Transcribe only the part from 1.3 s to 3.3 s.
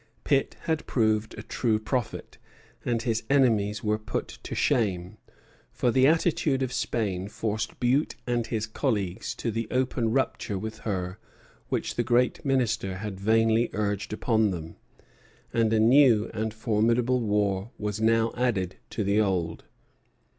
a true prophet, and his